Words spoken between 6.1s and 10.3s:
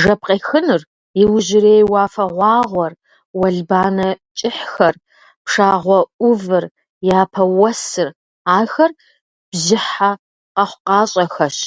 ӏувыр, япэ уэсыр– ахэр бжьыхьэ